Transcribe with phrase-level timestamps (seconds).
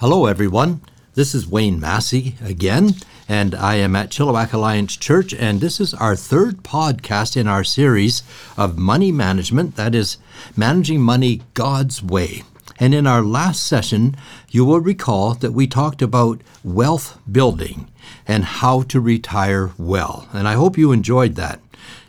[0.00, 0.82] Hello, everyone.
[1.14, 2.96] This is Wayne Massey again,
[3.26, 7.64] and I am at Chilliwack Alliance Church, and this is our third podcast in our
[7.64, 8.22] series
[8.58, 10.18] of money management that is,
[10.54, 12.42] managing money God's way.
[12.78, 14.16] And in our last session,
[14.50, 17.90] you will recall that we talked about wealth building
[18.28, 20.28] and how to retire well.
[20.34, 21.58] And I hope you enjoyed that.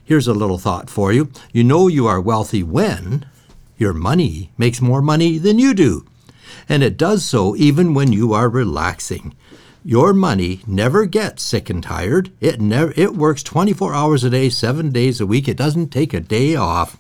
[0.04, 1.32] Here's a little thought for you.
[1.54, 3.26] You know you are wealthy when
[3.78, 6.06] your money makes more money than you do
[6.70, 9.36] and it does so even when you are relaxing.
[9.84, 12.32] Your money never gets sick and tired.
[12.42, 15.48] It never it works 24 hours a day, 7 days a week.
[15.48, 16.98] It doesn't take a day off.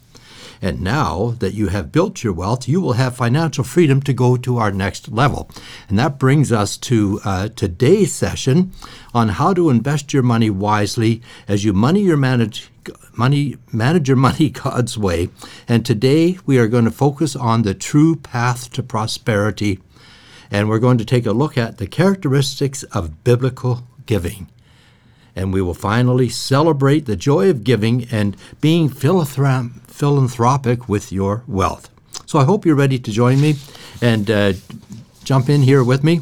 [0.61, 4.37] And now that you have built your wealth, you will have financial freedom to go
[4.37, 5.49] to our next level.
[5.87, 8.71] And that brings us to uh, today's session
[9.13, 12.69] on how to invest your money wisely as you money your manage
[13.17, 15.29] money manage your money God's way.
[15.67, 19.79] And today we are going to focus on the true path to prosperity.
[20.49, 24.49] And we're going to take a look at the characteristics of biblical giving
[25.37, 31.91] and we will finally celebrate the joy of giving and being philanthropic with your wealth.
[32.25, 33.55] So I hope you're ready to join me
[34.01, 34.53] and uh,
[35.23, 36.21] jump in here with me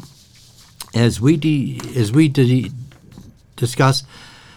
[0.94, 2.70] as we de- as we de-
[3.56, 4.04] discuss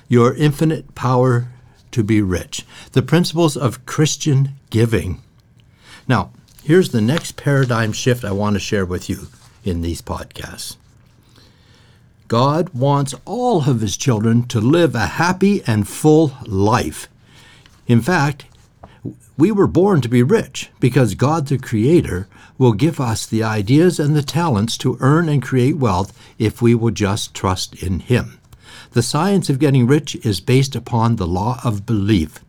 [0.10, 1.48] your infinite power
[1.92, 5.22] to be rich, the principles of Christian giving.
[6.08, 6.32] Now,
[6.64, 9.28] here's the next paradigm shift I want to share with you
[9.64, 10.78] in these podcasts.
[12.28, 17.08] God wants all of his children to live a happy and full life.
[17.88, 18.46] In fact,
[19.36, 24.00] we were born to be rich because God the Creator will give us the ideas
[24.00, 28.39] and the talents to earn and create wealth if we will just trust in Him.
[28.92, 32.40] The science of getting rich is based upon the law of belief.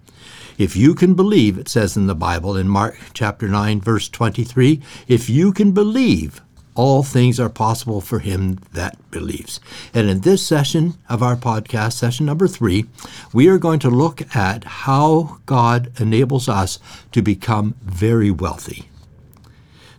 [0.57, 4.81] If you can believe, it says in the Bible in Mark chapter 9 verse 23,
[5.07, 6.41] if you can believe,
[6.75, 9.61] all things are possible for him that believes.
[9.93, 12.87] And in this session of our podcast, session number three,
[13.35, 16.79] we are going to look at how God enables us
[17.12, 18.89] to become very wealthy.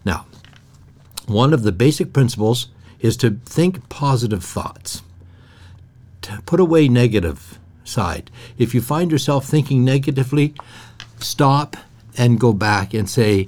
[0.03, 0.25] Now,
[1.27, 2.69] one of the basic principles
[2.99, 5.01] is to think positive thoughts,
[6.45, 8.31] put away negative side.
[8.57, 10.53] If you find yourself thinking negatively,
[11.19, 11.77] stop
[12.17, 13.47] and go back and say,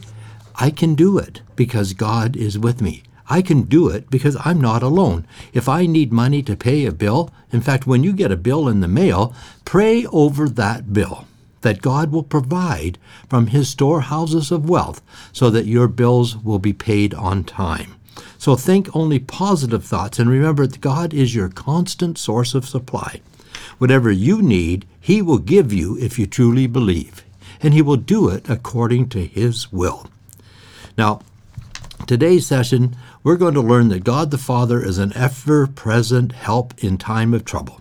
[0.56, 3.04] I can do it because God is with me.
[3.30, 5.26] I can do it because I'm not alone.
[5.54, 8.68] If I need money to pay a bill, in fact, when you get a bill
[8.68, 9.34] in the mail,
[9.66, 11.26] pray over that bill
[11.62, 12.98] that God will provide
[13.30, 15.02] from his storehouses of wealth
[15.32, 17.96] so that your bills will be paid on time.
[18.44, 23.22] So think only positive thoughts and remember that God is your constant source of supply.
[23.78, 27.24] Whatever you need, he will give you if you truly believe,
[27.62, 30.08] and he will do it according to his will.
[30.98, 31.22] Now,
[32.06, 36.74] today's session we're going to learn that God the Father is an ever present help
[36.84, 37.80] in time of trouble.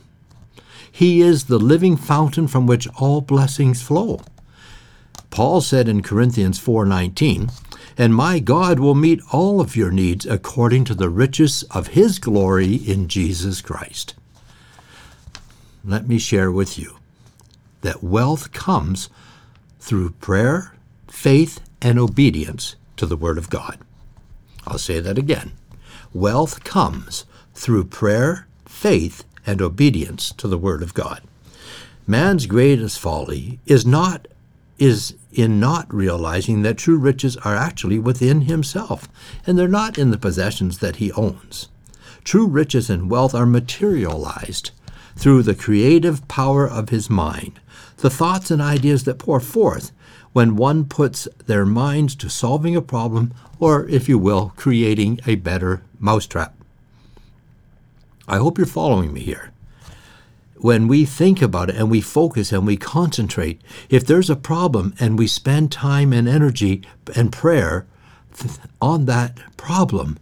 [0.93, 4.21] He is the living fountain from which all blessings flow.
[5.28, 7.51] Paul said in Corinthians 4:19,
[7.97, 12.19] "And my God will meet all of your needs according to the riches of his
[12.19, 14.14] glory in Jesus Christ."
[15.84, 16.97] Let me share with you
[17.80, 19.08] that wealth comes
[19.80, 20.75] through prayer,
[21.08, 23.78] faith, and obedience to the word of God.
[24.66, 25.53] I'll say that again.
[26.12, 27.24] Wealth comes
[27.54, 31.22] through prayer, faith, and obedience to the Word of God.
[32.06, 34.28] Man's greatest folly is not
[34.78, 39.09] is in not realizing that true riches are actually within himself,
[39.47, 41.69] and they're not in the possessions that he owns.
[42.25, 44.71] True riches and wealth are materialized
[45.16, 47.60] through the creative power of his mind,
[47.98, 49.92] the thoughts and ideas that pour forth
[50.32, 55.34] when one puts their minds to solving a problem or, if you will, creating a
[55.37, 56.54] better mousetrap.
[58.26, 59.52] I hope you're following me here.
[60.62, 64.95] When we think about it and we focus and we concentrate, if there's a problem
[65.00, 66.83] and we spend time and energy
[67.17, 67.84] and prayer
[68.81, 70.21] on that problem,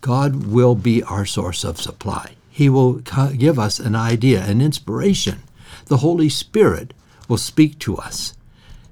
[0.00, 2.32] God will be our source of supply.
[2.48, 5.42] He will give us an idea, an inspiration.
[5.84, 6.94] The Holy Spirit
[7.28, 8.32] will speak to us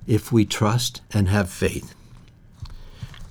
[0.07, 1.96] if we trust and have faith.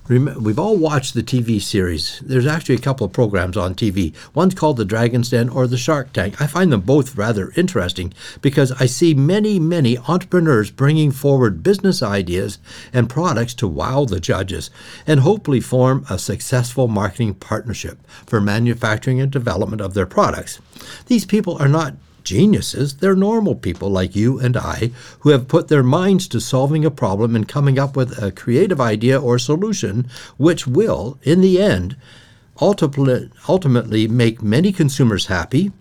[0.08, 2.20] We've all watched the TV series.
[2.24, 4.14] There's actually a couple of programs on TV.
[4.34, 6.40] One's called The Dragon's Den or The Shark Tank.
[6.40, 12.04] I find them both rather interesting because I see many, many entrepreneurs bringing forward business
[12.04, 12.58] ideas
[12.92, 14.70] and products to wow the judges
[15.08, 20.60] and hopefully form a successful marketing partnership for manufacturing and development of their products.
[21.06, 22.96] These people are not geniuses.
[22.96, 24.90] They're normal people like you and I
[25.20, 28.80] who have put their minds to solving a problem and coming up with a creative
[28.80, 31.96] idea or solution which will, in the end,
[32.60, 35.72] ultimately make many consumers happy.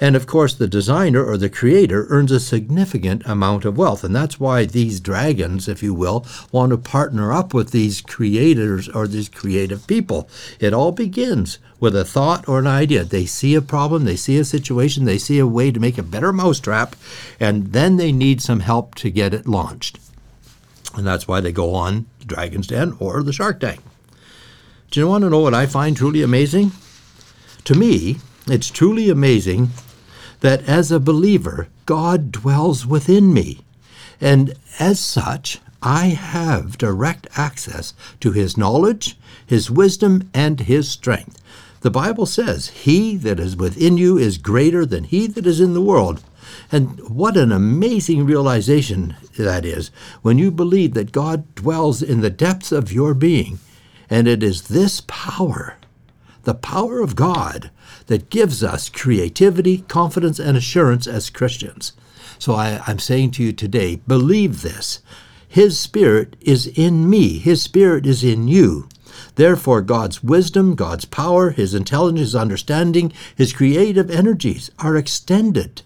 [0.00, 4.04] And of course, the designer or the creator earns a significant amount of wealth.
[4.04, 8.88] And that's why these dragons, if you will, want to partner up with these creators
[8.88, 10.28] or these creative people.
[10.60, 13.04] It all begins with a thought or an idea.
[13.04, 16.02] They see a problem, they see a situation, they see a way to make a
[16.02, 16.94] better mousetrap,
[17.40, 19.98] and then they need some help to get it launched.
[20.94, 23.80] And that's why they go on the Dragon's Den or the Shark Tank.
[24.90, 26.72] Do you want to know what I find truly amazing?
[27.64, 29.70] To me, it's truly amazing
[30.40, 33.60] that as a believer, God dwells within me.
[34.20, 41.40] And as such, I have direct access to his knowledge, his wisdom, and his strength.
[41.80, 45.74] The Bible says, He that is within you is greater than he that is in
[45.74, 46.22] the world.
[46.70, 49.90] And what an amazing realization that is
[50.22, 53.58] when you believe that God dwells in the depths of your being
[54.08, 55.76] and it is this power,
[56.44, 57.70] the power of God,
[58.12, 61.94] that gives us creativity, confidence, and assurance as Christians.
[62.38, 65.00] So I, am saying to you today believe this.
[65.48, 68.86] His Spirit is in me, His Spirit is in you.
[69.36, 75.80] Therefore, God's wisdom, God's power, His intelligence, His understanding, His creative energies are extended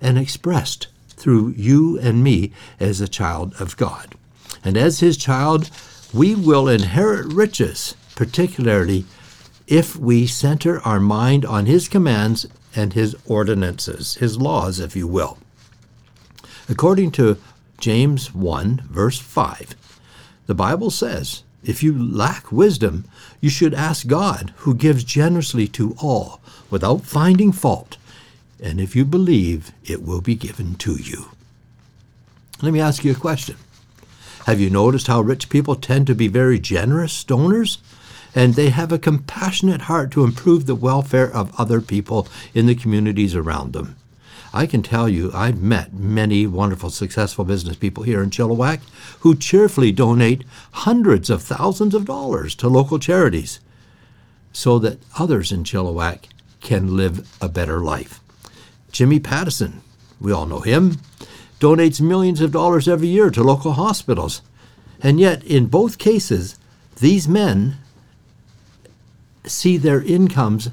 [0.00, 4.14] and expressed through you and me as a child of God.
[4.64, 5.70] And as His child,
[6.10, 9.04] we will inherit riches, particularly
[9.68, 15.06] if we center our mind on His commands and His ordinances, His laws, if you
[15.06, 15.38] will.
[16.70, 17.36] According to
[17.78, 19.74] James 1, verse 5,
[20.46, 23.04] the Bible says, If you lack wisdom,
[23.40, 26.40] you should ask God, who gives generously to all,
[26.70, 27.98] without finding fault,
[28.60, 31.26] and if you believe, it will be given to you.
[32.62, 33.56] Let me ask you a question.
[34.46, 37.78] Have you noticed how rich people tend to be very generous donors?
[38.38, 42.76] And they have a compassionate heart to improve the welfare of other people in the
[42.76, 43.96] communities around them.
[44.54, 48.78] I can tell you, I've met many wonderful, successful business people here in Chilliwack
[49.22, 53.58] who cheerfully donate hundreds of thousands of dollars to local charities
[54.52, 56.26] so that others in Chilliwack
[56.60, 58.20] can live a better life.
[58.92, 59.80] Jimmy Pattison,
[60.20, 60.98] we all know him,
[61.58, 64.42] donates millions of dollars every year to local hospitals.
[65.02, 66.56] And yet, in both cases,
[67.00, 67.78] these men
[69.48, 70.70] see their incomes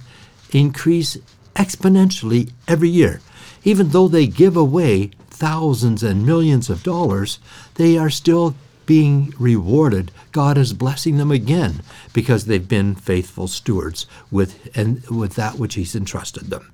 [0.51, 1.17] increase
[1.55, 3.21] exponentially every year.
[3.63, 7.39] Even though they give away thousands and millions of dollars,
[7.75, 8.55] they are still
[8.85, 10.11] being rewarded.
[10.31, 11.81] God is blessing them again
[12.13, 16.71] because they've been faithful stewards with and with that which he's entrusted them.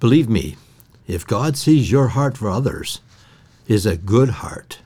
[0.00, 0.56] Believe me,
[1.06, 3.00] if God sees your heart for others
[3.68, 4.80] is a good heart,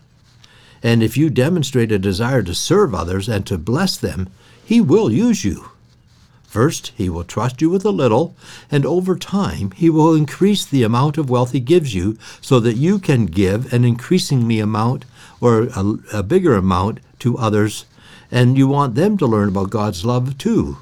[0.82, 4.28] and if you demonstrate a desire to serve others and to bless them,
[4.64, 5.70] He will use you.
[6.44, 8.36] First, He will trust you with a little,
[8.70, 12.76] and over time, He will increase the amount of wealth He gives you so that
[12.76, 15.04] you can give an increasingly amount
[15.40, 17.86] or a, a bigger amount to others,
[18.30, 20.78] and you want them to learn about God's love too.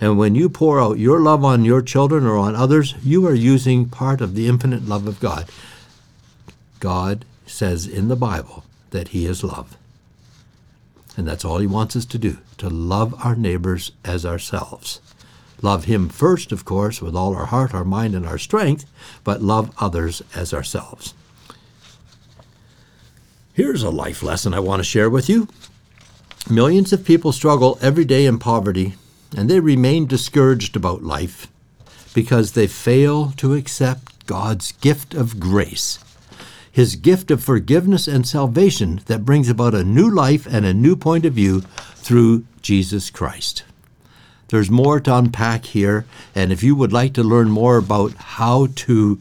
[0.00, 3.34] And when you pour out your love on your children or on others, you are
[3.34, 5.50] using part of the infinite love of God.
[6.78, 9.76] God says in the Bible that He is love.
[11.20, 15.02] And that's all He wants us to do to love our neighbors as ourselves.
[15.60, 18.86] Love Him first, of course, with all our heart, our mind, and our strength,
[19.22, 21.12] but love others as ourselves.
[23.52, 25.46] Here's a life lesson I want to share with you.
[26.48, 28.94] Millions of people struggle every day in poverty
[29.36, 31.48] and they remain discouraged about life
[32.14, 35.98] because they fail to accept God's gift of grace,
[36.72, 40.96] His gift of forgiveness and salvation that brings about a new life and a new
[40.96, 41.62] point of view
[41.96, 43.64] through Jesus Christ.
[44.48, 48.68] There's more to unpack here, and if you would like to learn more about how
[48.74, 49.20] to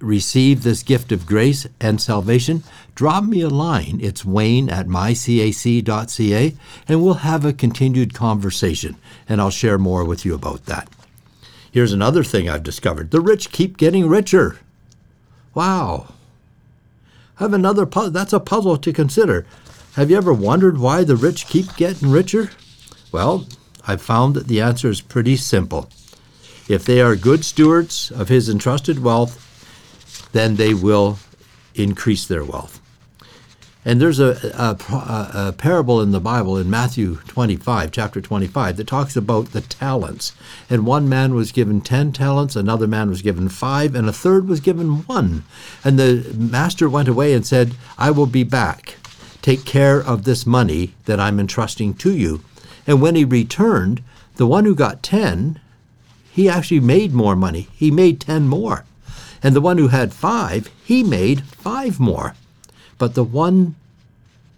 [0.00, 2.62] receive this gift of grace and salvation,
[2.94, 3.98] drop me a line.
[4.02, 6.54] It's wayne at mycac.ca,
[6.86, 8.96] and we'll have a continued conversation,
[9.28, 10.88] and I'll share more with you about that.
[11.70, 14.58] Here's another thing I've discovered the rich keep getting richer.
[15.54, 16.14] Wow.
[17.38, 17.84] Have another.
[17.84, 19.46] That's a puzzle to consider.
[19.94, 22.50] Have you ever wondered why the rich keep getting richer?
[23.12, 23.46] Well,
[23.86, 25.88] I've found that the answer is pretty simple.
[26.68, 29.44] If they are good stewards of his entrusted wealth,
[30.32, 31.18] then they will
[31.74, 32.77] increase their wealth.
[33.88, 38.86] And there's a, a, a, parable in the Bible in Matthew 25, chapter 25, that
[38.86, 40.34] talks about the talents.
[40.68, 44.46] And one man was given 10 talents, another man was given five, and a third
[44.46, 45.44] was given one.
[45.82, 48.96] And the master went away and said, I will be back.
[49.40, 52.44] Take care of this money that I'm entrusting to you.
[52.86, 54.02] And when he returned,
[54.36, 55.60] the one who got 10,
[56.30, 57.68] he actually made more money.
[57.72, 58.84] He made 10 more.
[59.42, 62.34] And the one who had 5, he made 5 more.
[62.98, 63.76] But the one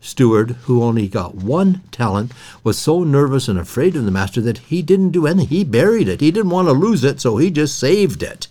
[0.01, 2.33] steward who only got one talent
[2.65, 5.49] was so nervous and afraid of the master that he didn't do anything.
[5.49, 6.21] He buried it.
[6.21, 8.49] He didn't want to lose it, so he just saved it.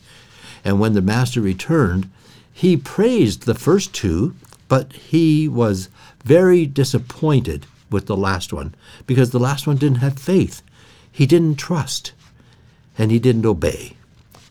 [0.64, 2.10] And when the master returned,
[2.54, 4.36] he praised the first two,
[4.68, 5.90] but he was
[6.24, 8.76] very disappointed with the last one
[9.08, 10.62] because the last one didn't have faith.
[11.12, 12.12] He didn't trust
[12.98, 13.94] and he didn't obey.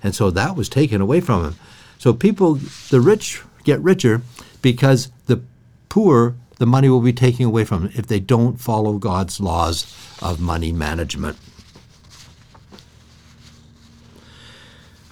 [0.02, 1.57] And so that was taken away from him.
[1.99, 2.54] So people,
[2.90, 4.23] the rich get richer
[4.62, 5.43] because the
[5.88, 9.95] poor the money will be taken away from them if they don't follow God's laws
[10.21, 11.38] of money management.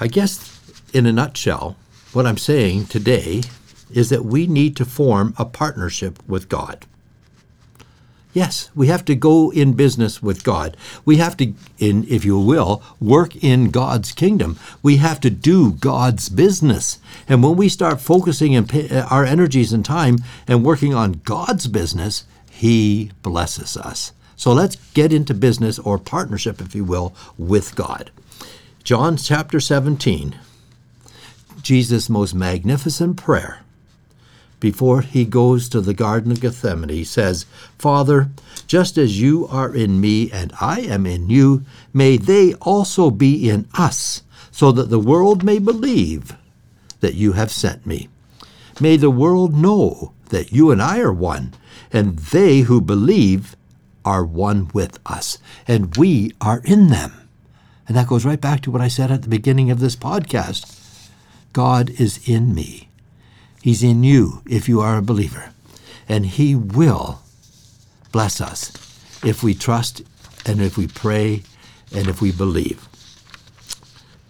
[0.01, 0.61] I guess,
[0.93, 1.77] in a nutshell,
[2.13, 3.43] what I'm saying today
[3.91, 6.85] is that we need to form a partnership with God.
[8.37, 10.77] Yes, we have to go in business with God.
[11.07, 14.59] We have to, in, if you will, work in God's kingdom.
[14.83, 16.99] We have to do God's business.
[17.27, 22.25] And when we start focusing uh, our energies and time and working on God's business,
[22.51, 24.13] He blesses us.
[24.37, 28.11] So let's get into business or partnership, if you will, with God.
[28.85, 30.39] John chapter 17,
[31.63, 33.63] Jesus' most magnificent prayer
[34.61, 37.47] before he goes to the Garden of Gethsemane, he says,
[37.79, 38.31] Father,
[38.67, 43.49] just as you are in me and I am in you, may they also be
[43.49, 46.35] in us, so that the world may believe
[47.01, 48.09] that you have sent me.
[48.81, 51.55] May the world know that you and I are one,
[51.93, 53.57] and they who believe
[54.05, 57.29] are one with us, and we are in them.
[57.87, 60.73] And that goes right back to what I said at the beginning of this podcast
[61.53, 62.86] God is in me
[63.67, 65.51] He's in you if you are a believer.
[66.09, 67.21] And He will
[68.13, 68.71] bless us
[69.25, 70.03] if we trust
[70.47, 71.43] and if we pray
[71.93, 72.87] and if we believe.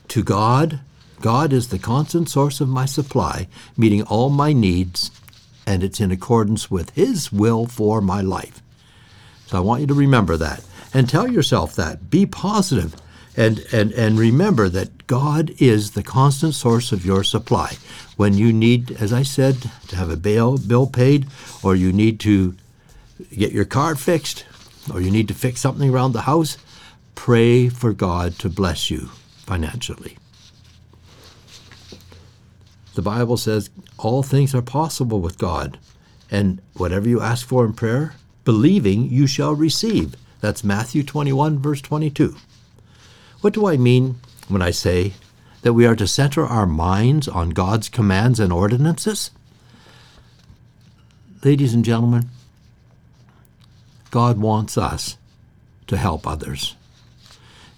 [0.08, 0.80] To God,
[1.20, 5.10] God is the constant source of my supply, meeting all my needs,
[5.66, 8.62] and it's in accordance with His will for my life.
[9.48, 10.64] So I want you to remember that
[10.94, 12.08] and tell yourself that.
[12.08, 12.96] Be positive
[13.36, 17.76] and, and, and remember that God is the constant source of your supply.
[18.16, 21.26] When you need, as I said, to have a bail, bill paid,
[21.62, 22.56] or you need to
[23.36, 24.46] get your car fixed,
[24.92, 26.56] or you need to fix something around the house,
[27.14, 29.10] pray for God to bless you
[29.44, 30.16] financially.
[32.94, 35.78] The Bible says all things are possible with God,
[36.30, 38.14] and whatever you ask for in prayer,
[38.44, 40.14] believing you shall receive.
[40.40, 42.36] That's Matthew 21, verse 22.
[43.46, 44.16] What do I mean
[44.48, 45.12] when I say
[45.62, 49.30] that we are to center our minds on God's commands and ordinances?
[51.44, 52.28] Ladies and gentlemen,
[54.10, 55.16] God wants us
[55.86, 56.74] to help others.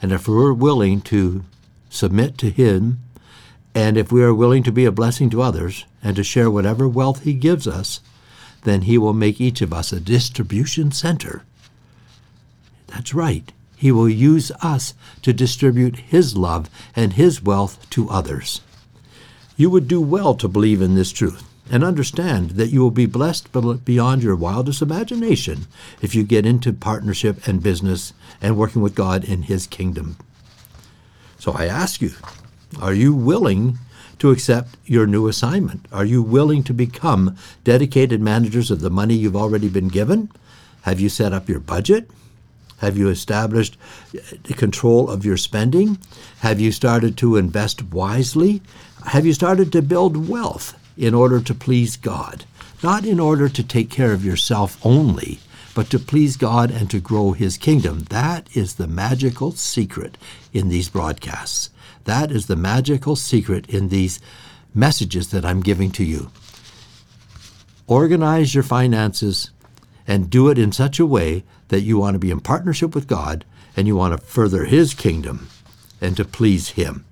[0.00, 1.44] And if we're willing to
[1.90, 3.00] submit to Him,
[3.74, 6.88] and if we are willing to be a blessing to others and to share whatever
[6.88, 8.00] wealth He gives us,
[8.64, 11.42] then He will make each of us a distribution center.
[12.86, 13.52] That's right.
[13.78, 14.92] He will use us
[15.22, 18.60] to distribute His love and His wealth to others.
[19.56, 23.06] You would do well to believe in this truth and understand that you will be
[23.06, 23.52] blessed
[23.84, 25.68] beyond your wildest imagination
[26.02, 30.16] if you get into partnership and business and working with God in His kingdom.
[31.38, 32.10] So I ask you,
[32.80, 33.78] are you willing
[34.18, 35.86] to accept your new assignment?
[35.92, 40.32] Are you willing to become dedicated managers of the money you've already been given?
[40.82, 42.10] Have you set up your budget?
[42.78, 43.76] Have you established
[44.56, 45.98] control of your spending?
[46.40, 48.62] Have you started to invest wisely?
[49.06, 52.44] Have you started to build wealth in order to please God?
[52.82, 55.40] Not in order to take care of yourself only,
[55.74, 58.04] but to please God and to grow His kingdom.
[58.10, 60.16] That is the magical secret
[60.52, 61.70] in these broadcasts.
[62.04, 64.20] That is the magical secret in these
[64.74, 66.30] messages that I'm giving to you.
[67.88, 69.50] Organize your finances
[70.08, 73.06] and do it in such a way that you want to be in partnership with
[73.06, 73.44] God
[73.76, 75.48] and you want to further His kingdom
[76.00, 77.04] and to please Him.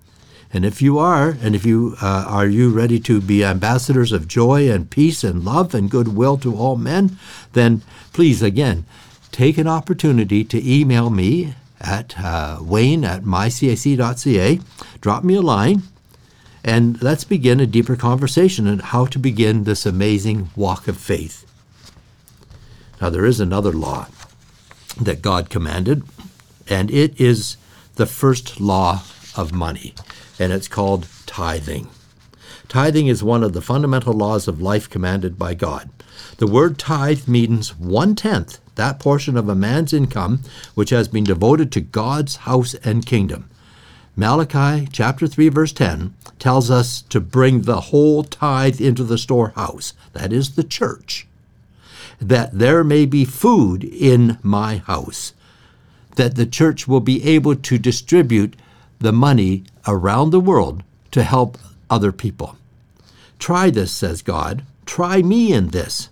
[0.53, 4.27] And if you are, and if you uh, are you ready to be ambassadors of
[4.27, 7.19] joy and peace and love and goodwill to all men,
[7.53, 8.87] then please again
[9.31, 14.61] take an opportunity to email me at uh, wayne at mycac.ca.
[15.03, 15.83] Drop me a line,
[16.65, 21.45] and let's begin a deeper conversation on how to begin this amazing walk of faith.
[23.01, 24.07] Now, there is another law
[25.01, 26.03] that God commanded,
[26.69, 27.57] and it is
[27.97, 29.03] the first law
[29.37, 29.95] of money,
[30.39, 31.89] and it's called tithing.
[32.69, 35.91] Tithing is one of the fundamental laws of life commanded by God.
[36.39, 40.41] The word tithe means one tenth, that portion of a man's income
[40.75, 43.49] which has been devoted to God's house and kingdom.
[44.17, 49.93] Malachi chapter 3 verse 10 tells us to bring the whole tithe into the storehouse,
[50.13, 51.27] that is the church,
[52.21, 55.33] that there may be food in my house,
[56.17, 58.57] that the church will be able to distribute
[58.99, 61.59] the money around the world to help
[61.91, 62.57] other people.
[63.39, 64.65] Try this, says God.
[64.87, 66.09] Try me in this.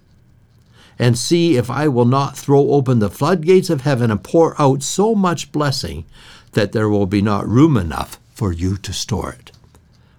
[0.98, 4.82] And see if I will not throw open the floodgates of heaven and pour out
[4.82, 6.04] so much blessing
[6.52, 9.50] that there will be not room enough for you to store it.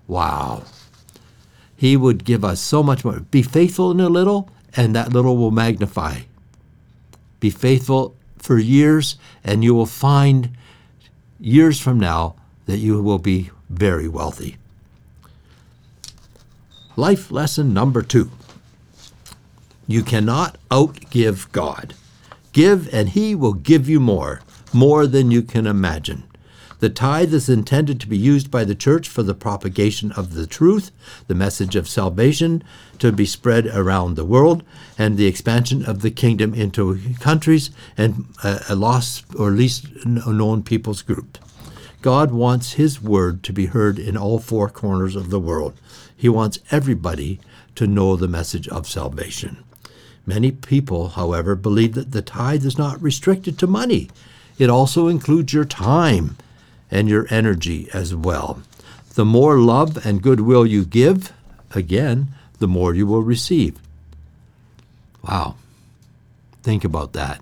[0.07, 0.63] Wow.
[1.77, 3.19] He would give us so much more.
[3.19, 6.21] Be faithful in a little, and that little will magnify.
[7.39, 10.57] Be faithful for years, and you will find
[11.39, 14.57] years from now that you will be very wealthy.
[16.95, 18.31] Life lesson number two
[19.87, 21.93] you cannot outgive God.
[22.53, 24.41] Give, and He will give you more
[24.73, 26.23] more than you can imagine.
[26.79, 30.45] The tithe is intended to be used by the church for the propagation of the
[30.45, 30.91] truth,
[31.27, 32.63] the message of salvation
[32.99, 34.63] to be spread around the world,
[34.97, 40.63] and the expansion of the kingdom into countries and uh, a lost or least known
[40.63, 41.37] people's group.
[42.01, 45.73] God wants His word to be heard in all four corners of the world.
[46.15, 47.39] He wants everybody
[47.75, 49.63] to know the message of salvation.
[50.25, 54.09] Many people, however, believe that the tithe is not restricted to money.
[54.57, 56.37] It also includes your time
[56.95, 58.61] and your energy as well.
[59.15, 61.33] The more love and goodwill you give,
[61.71, 63.77] again, the more you will receive.
[65.21, 65.55] Wow.
[66.63, 67.41] Think about that.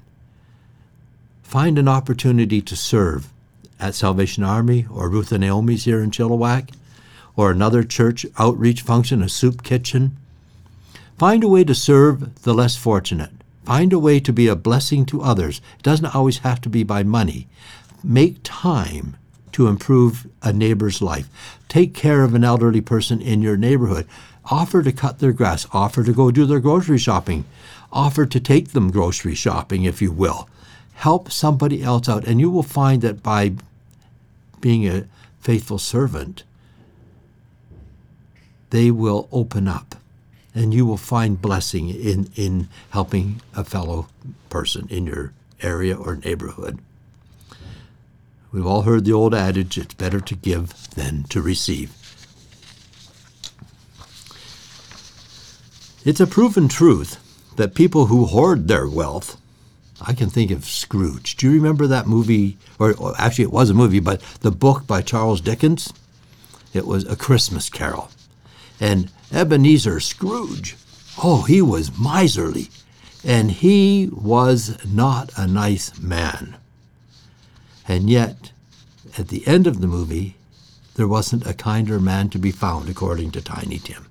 [1.44, 3.32] Find an opportunity to serve
[3.80, 6.74] at Salvation Army or Ruth and Naomi's here in Chilliwack
[7.36, 10.18] or another church outreach function, a soup kitchen.
[11.20, 13.32] Find a way to serve the less fortunate.
[13.66, 15.62] Find a way to be a blessing to others.
[15.78, 17.48] It doesn't always have to be by money.
[18.04, 19.16] Make time
[19.54, 21.30] to improve a neighbor's life.
[21.68, 24.08] Take care of an elderly person in your neighborhood.
[24.46, 25.66] Offer to cut their grass.
[25.72, 27.46] Offer to go do their grocery shopping.
[27.92, 30.50] Offer to take them grocery shopping, if you will.
[30.96, 33.54] Help somebody else out, and you will find that by
[34.62, 35.06] being a
[35.40, 36.44] faithful servant,
[38.70, 39.96] they will open up
[40.56, 44.08] and you will find blessing in, in helping a fellow
[44.50, 46.80] person in your area or neighborhood.
[48.54, 51.92] We've all heard the old adage it's better to give than to receive.
[56.06, 57.20] It's a proven truth
[57.56, 59.38] that people who hoard their wealth,
[60.00, 61.36] I can think of Scrooge.
[61.36, 62.60] Do you remember that movie?
[62.78, 65.92] Or, actually, it was a movie, but the book by Charles Dickens?
[66.74, 68.12] It was A Christmas Carol.
[68.80, 70.76] And Ebenezer Scrooge,
[71.24, 72.70] oh, he was miserly,
[73.24, 76.58] and he was not a nice man.
[77.88, 78.52] And yet,
[79.18, 80.36] at the end of the movie,
[80.96, 84.08] there wasn't a kinder man to be found, according to Tiny Tim.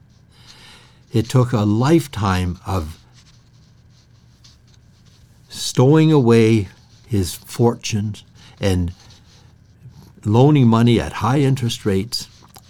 [1.12, 2.98] It took a lifetime of
[5.48, 6.68] stowing away
[7.06, 8.24] his fortunes
[8.60, 8.92] and
[10.24, 12.28] loaning money at high interest rates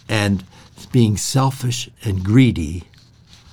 [0.08, 0.44] and
[0.90, 2.84] being selfish and greedy,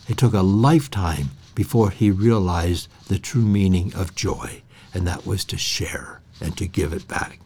[0.08, 4.62] it took a lifetime before he realized the true meaning of joy,
[4.94, 7.40] and that was to share and to give it back.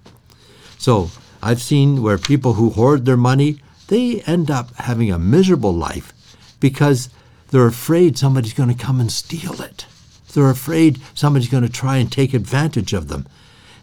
[0.77, 1.09] So
[1.41, 6.13] I've seen where people who hoard their money, they end up having a miserable life
[6.59, 7.09] because
[7.49, 9.85] they're afraid somebody's going to come and steal it.
[10.33, 13.27] They're afraid somebody's going to try and take advantage of them.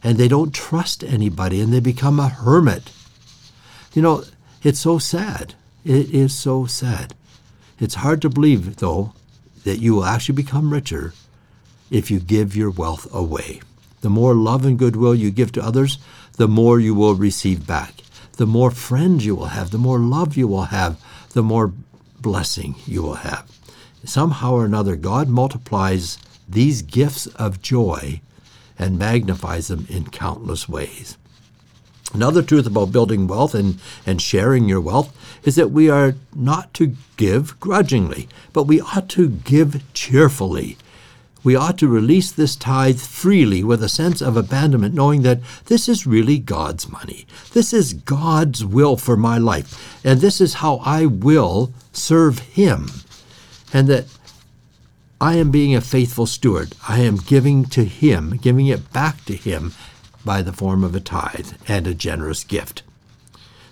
[0.03, 2.91] And they don't trust anybody and they become a hermit.
[3.95, 4.25] You know,
[4.63, 5.55] it's so sad.
[5.85, 7.15] It is so sad.
[7.79, 9.13] It's hard to believe, though,
[9.65, 11.15] that you will actually become richer
[11.91, 13.61] if you give your wealth away.
[14.01, 15.99] The more love and goodwill you give to others,
[16.37, 17.95] the more you will receive back.
[18.33, 20.99] The more friends you will have, the more love you will have,
[21.35, 21.73] the more
[22.21, 23.51] blessing you will have.
[24.05, 28.21] Somehow or another, God multiplies these gifts of joy
[28.79, 31.19] and magnifies them in countless ways.
[32.13, 36.75] Another truth about building wealth and, and sharing your wealth is that we are not
[36.75, 40.77] to give grudgingly, but we ought to give cheerfully.
[41.43, 45.89] We ought to release this tithe freely with a sense of abandonment, knowing that this
[45.89, 47.27] is really God's money.
[47.53, 52.91] This is God's will for my life, and this is how I will serve Him.
[53.73, 54.07] And that
[55.21, 56.75] I am being a faithful steward.
[56.89, 59.73] I am giving to Him, giving it back to Him
[60.25, 62.83] by the form of a tithe and a generous gift.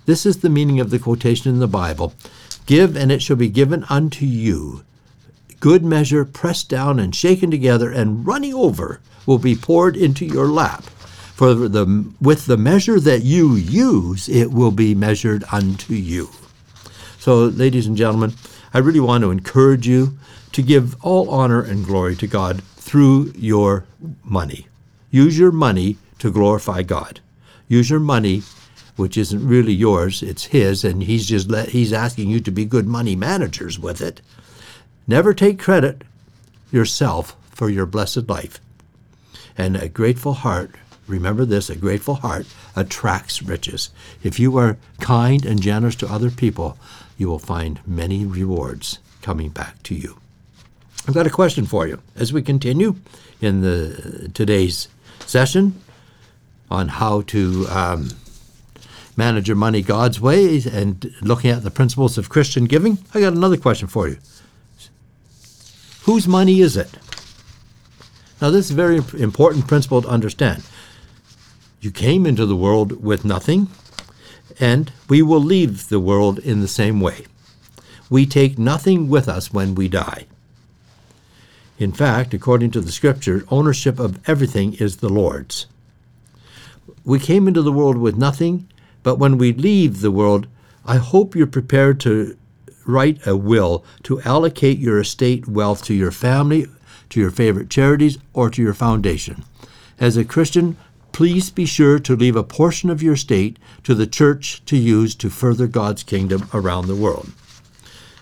[0.07, 2.15] This is the meaning of the quotation in the Bible
[2.65, 4.85] Give, and it shall be given unto you.
[5.61, 10.47] Good measure, pressed down and shaken together and running over, will be poured into your
[10.47, 10.85] lap.
[11.35, 16.31] For the, with the measure that you use, it will be measured unto you.
[17.19, 18.35] So, ladies and gentlemen,
[18.75, 20.19] I really want to encourage you
[20.53, 23.87] to give all honor and glory to God through your
[24.25, 24.67] money.
[25.11, 27.21] Use your money to glorify God.
[27.69, 28.43] Use your money,
[28.97, 32.65] which isn't really yours, it's His, and He's just let, He's asking you to be
[32.65, 34.21] good money managers with it.
[35.09, 36.03] Never take credit
[36.71, 38.61] yourself for your blessed life.
[39.57, 40.73] And a grateful heart,
[41.07, 43.89] remember this, a grateful heart attracts riches.
[44.23, 46.79] If you are kind and generous to other people,
[47.17, 50.19] you will find many rewards coming back to you.
[51.09, 52.97] I've got a question for you as we continue
[53.41, 54.89] in the today's
[55.25, 55.81] session
[56.71, 58.11] on how to um,
[59.17, 62.99] manage your money God's way and looking at the principles of Christian giving.
[63.15, 64.19] I got another question for you.
[66.09, 66.89] Whose money is it?
[68.41, 70.63] Now, this is a very important principle to understand.
[71.83, 73.69] You came into the world with nothing,
[74.59, 77.27] and we will leave the world in the same way.
[78.09, 80.25] We take nothing with us when we die.
[81.79, 85.67] In fact, according to the scripture, ownership of everything is the Lord's.
[87.05, 88.67] We came into the world with nothing,
[89.03, 90.47] but when we leave the world,
[90.87, 92.35] I hope you're prepared to
[92.89, 96.67] write a will to allocate your estate wealth to your family,
[97.11, 99.45] to your favorite charities, or to your foundation.
[100.01, 100.77] As a Christian,
[101.13, 105.15] please be sure to leave a portion of your estate to the church to use
[105.17, 107.31] to further God's kingdom around the world.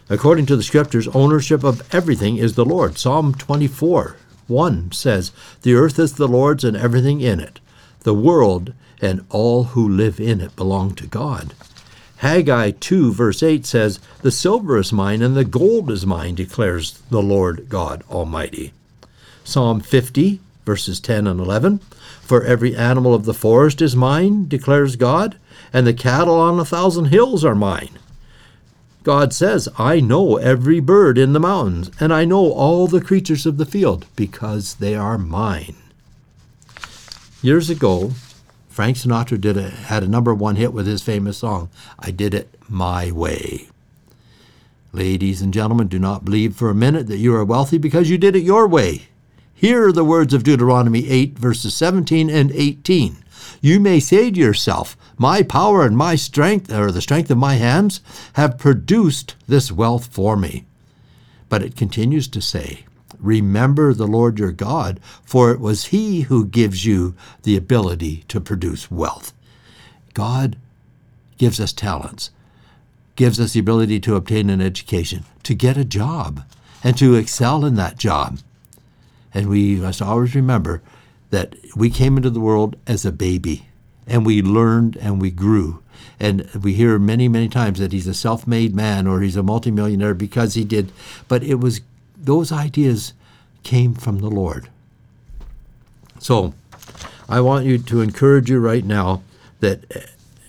[0.09, 2.99] According to the scriptures, ownership of everything is the Lord.
[2.99, 4.17] Psalm 24
[4.49, 7.59] 1 says, The earth is the Lord's and everything in it.
[8.01, 11.55] The world and all who live in it belong to God.
[12.19, 17.03] Haggai 2, verse 8 says, The silver is mine and the gold is mine, declares
[17.11, 18.73] the Lord God Almighty.
[19.45, 21.79] Psalm 50, verses 10 and 11,
[22.23, 25.37] For every animal of the forest is mine, declares God,
[25.73, 27.99] and the cattle on a thousand hills are mine.
[29.03, 33.47] God says, I know every bird in the mountains, and I know all the creatures
[33.47, 35.77] of the field, because they are mine.
[37.41, 38.13] Years ago,
[38.77, 42.35] Frank Sinatra did a, had a number one hit with his famous song, I Did
[42.35, 43.69] It My Way.
[44.93, 48.19] Ladies and gentlemen, do not believe for a minute that you are wealthy because you
[48.19, 49.09] did it your way.
[49.55, 53.17] Here are the words of Deuteronomy 8, verses 17 and 18.
[53.63, 57.55] You may say to yourself, My power and my strength, or the strength of my
[57.55, 58.03] hands,
[58.35, 60.67] have produced this wealth for me.
[61.49, 62.85] But it continues to say,
[63.21, 68.41] Remember the Lord your God, for it was He who gives you the ability to
[68.41, 69.33] produce wealth.
[70.15, 70.57] God
[71.39, 72.31] gives us talents,
[73.17, 76.43] gives us the ability to obtain an education, to get a job,
[76.83, 78.39] and to excel in that job.
[79.35, 80.83] And we must always remember
[81.31, 83.67] that we came into the world as a baby
[84.07, 85.83] and we learned and we grew.
[86.19, 89.43] And we hear many, many times that he's a self made man or he's a
[89.43, 90.93] multimillionaire because he did.
[91.29, 91.81] But it was
[92.17, 93.13] those ideas
[93.63, 94.69] came from the Lord.
[96.19, 96.55] So
[97.29, 99.23] I want you to encourage you right now
[99.61, 100.01] that uh,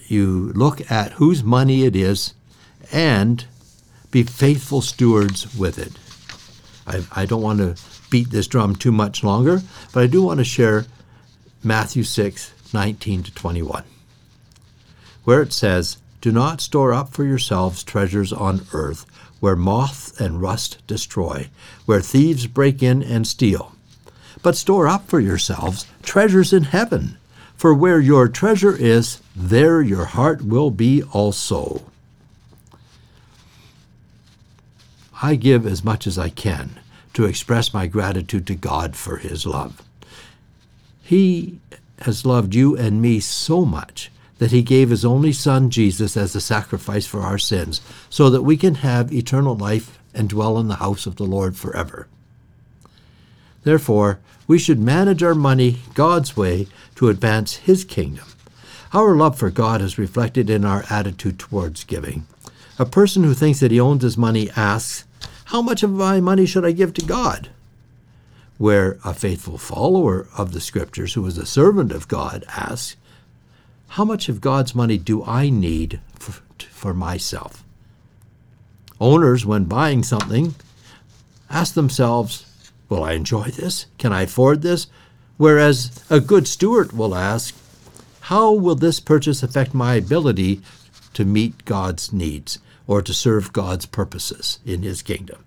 [0.07, 2.33] you look at whose money it is
[2.91, 3.45] and
[4.11, 5.93] be faithful stewards with it.
[6.87, 7.75] I, I don't want to
[8.09, 9.61] beat this drum too much longer,
[9.93, 10.85] but I do want to share
[11.63, 13.83] Matthew 6 19 to 21,
[15.23, 19.05] where it says, Do not store up for yourselves treasures on earth,
[19.39, 21.49] where moth and rust destroy,
[21.85, 23.73] where thieves break in and steal.
[24.41, 27.17] But store up for yourselves treasures in heaven,
[27.55, 31.83] for where your treasure is, there your heart will be also.
[35.21, 36.79] I give as much as I can
[37.13, 39.81] to express my gratitude to God for His love.
[41.01, 41.59] He
[42.01, 46.35] has loved you and me so much that He gave His only Son, Jesus, as
[46.35, 50.67] a sacrifice for our sins, so that we can have eternal life and dwell in
[50.67, 52.07] the house of the Lord forever.
[53.63, 58.25] Therefore, we should manage our money God's way to advance His kingdom.
[58.93, 62.25] Our love for God is reflected in our attitude towards giving.
[62.79, 65.03] A person who thinks that he owns his money asks,
[65.45, 67.49] how much of my money should I give to God?
[68.57, 72.95] Where a faithful follower of the Scriptures, who is a servant of God, asks,
[73.89, 77.63] How much of God's money do I need for, for myself?
[78.99, 80.55] Owners, when buying something,
[81.49, 82.45] ask themselves,
[82.89, 83.85] Will I enjoy this?
[83.97, 84.87] Can I afford this?
[85.35, 87.53] Whereas a good steward will ask,
[88.21, 90.61] How will this purchase affect my ability
[91.13, 92.59] to meet God's needs?
[92.87, 95.43] or to serve God's purposes in his kingdom.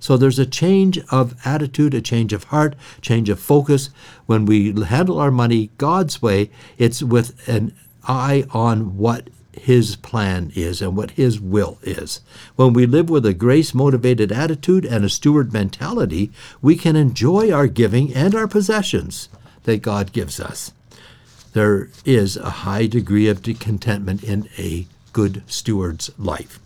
[0.00, 3.90] So there's a change of attitude, a change of heart, change of focus.
[4.26, 7.74] When we handle our money God's way, it's with an
[8.08, 12.20] eye on what his plan is and what His will is.
[12.56, 16.30] When we live with a grace motivated attitude and a steward mentality,
[16.62, 19.28] we can enjoy our giving and our possessions
[19.64, 20.72] that God gives us.
[21.52, 26.60] There is a high degree of contentment in a good steward's life.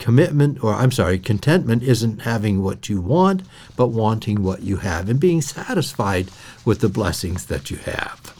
[0.00, 3.42] Commitment, or I'm sorry, contentment isn't having what you want,
[3.76, 6.28] but wanting what you have and being satisfied
[6.64, 8.34] with the blessings that you have.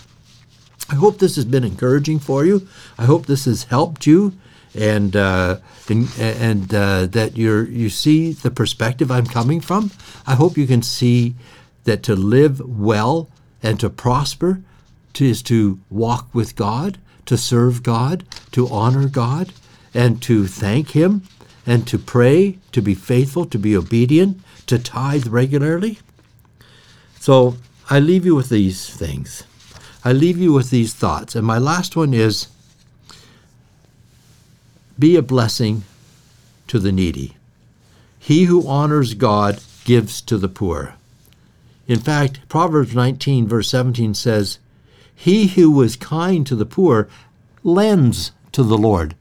[0.90, 2.66] I hope this has been encouraging for you.
[2.98, 4.32] I hope this has helped you,
[4.74, 9.90] and uh, and, and uh, that you you see the perspective I'm coming from.
[10.26, 11.34] I hope you can see
[11.84, 13.28] that to live well
[13.62, 14.62] and to prosper
[15.14, 19.52] to, is to walk with God, to serve God, to honor God,
[19.92, 21.22] and to thank Him,
[21.66, 25.98] and to pray, to be faithful, to be obedient, to tithe regularly.
[27.18, 27.56] So
[27.88, 29.44] I leave you with these things.
[30.04, 31.34] I leave you with these thoughts.
[31.34, 32.48] And my last one is
[34.98, 35.84] be a blessing
[36.68, 37.36] to the needy.
[38.18, 40.94] He who honors God gives to the poor.
[41.88, 44.58] In fact, Proverbs 19, verse 17 says,
[45.14, 47.08] He who is kind to the poor
[47.64, 49.16] lends to the Lord,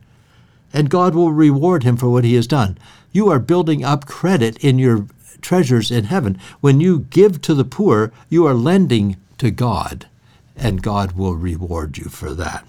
[0.73, 2.77] and God will reward him for what he has done.
[3.11, 5.07] You are building up credit in your
[5.41, 6.39] treasures in heaven.
[6.61, 10.07] When you give to the poor, you are lending to God
[10.55, 12.65] and God will reward you for that.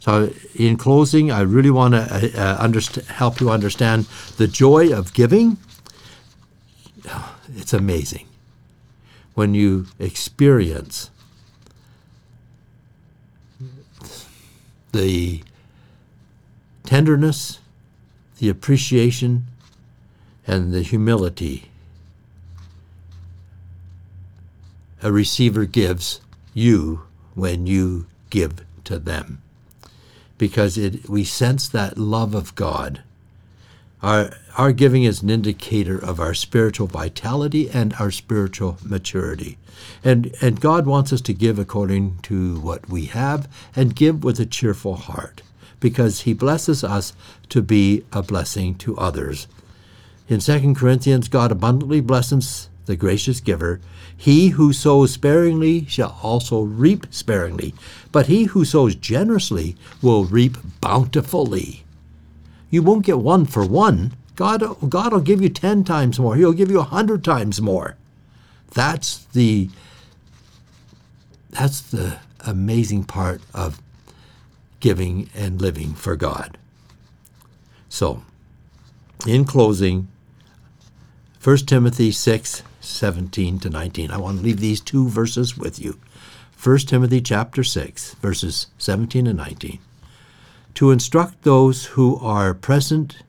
[0.00, 4.04] So, in closing, I really want to uh, uh help you understand
[4.36, 5.56] the joy of giving.
[7.56, 8.26] It's amazing
[9.34, 11.10] when you experience
[14.92, 15.42] the
[16.84, 17.60] tenderness,
[18.38, 19.44] the appreciation,
[20.46, 21.70] and the humility
[25.04, 26.22] a receiver gives
[26.54, 27.02] you
[27.34, 29.40] when you give to them.
[30.38, 33.02] Because it, we sense that love of God.
[34.02, 39.58] Our, our giving is an indicator of our spiritual vitality and our spiritual maturity.
[40.02, 44.40] And, and God wants us to give according to what we have and give with
[44.40, 45.42] a cheerful heart
[45.84, 47.12] because He blesses us
[47.50, 49.46] to be a blessing to others.
[50.30, 53.82] In 2 Corinthians, God abundantly blesses the gracious giver.
[54.16, 57.74] He who sows sparingly shall also reap sparingly,
[58.12, 61.84] but he who sows generously will reap bountifully.
[62.70, 64.14] You won't get one for one.
[64.36, 66.34] God, God will give you 10 times more.
[66.34, 67.96] He'll give you a 100 times more.
[68.72, 69.68] That's the
[71.50, 73.82] that's the amazing part of
[74.84, 76.58] giving and living for God.
[77.88, 78.22] So,
[79.26, 80.08] in closing,
[81.42, 84.10] 1 Timothy 6 17 to 19.
[84.10, 85.98] I want to leave these two verses with you.
[86.62, 89.78] 1 Timothy chapter 6, verses 17 and 19.
[90.74, 93.22] To instruct those who are present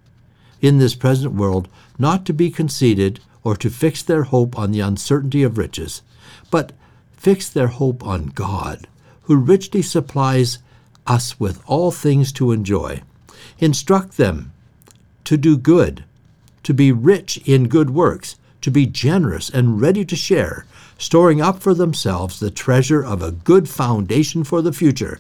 [0.59, 4.81] in this present world not to be conceited or to fix their hope on the
[4.81, 6.01] uncertainty of riches,
[6.51, 6.73] but
[7.13, 8.89] fix their hope on God,
[9.21, 10.59] who richly supplies
[11.07, 13.01] us with all things to enjoy.
[13.59, 14.51] Instruct them
[15.23, 16.03] to do good,
[16.63, 20.65] to be rich in good works, to be generous and ready to share,
[20.97, 25.19] storing up for themselves the treasure of a good foundation for the future,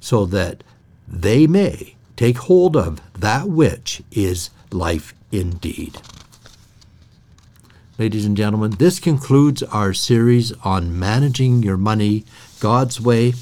[0.00, 0.62] so that
[1.06, 6.00] they may take hold of that which is life indeed.
[7.98, 12.24] Ladies and gentlemen, this concludes our series on managing your money
[12.60, 13.32] God's way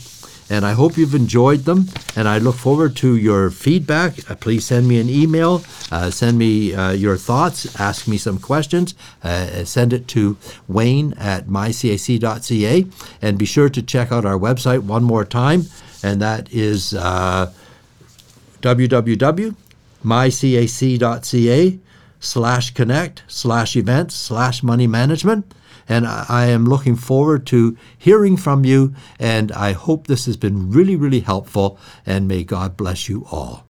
[0.49, 1.89] and I hope you've enjoyed them.
[2.15, 4.31] And I look forward to your feedback.
[4.31, 8.39] Uh, please send me an email, uh, send me uh, your thoughts, ask me some
[8.39, 10.37] questions, uh, send it to
[10.69, 12.87] wayne at mycac.ca.
[13.23, 15.67] And be sure to check out our website one more time,
[16.03, 17.53] and that is uh,
[18.63, 19.57] www.mycac.ca
[22.19, 25.53] slash connect slash events slash money management.
[25.89, 28.95] And I am looking forward to hearing from you.
[29.19, 31.79] And I hope this has been really, really helpful.
[32.05, 33.66] And may God bless you all.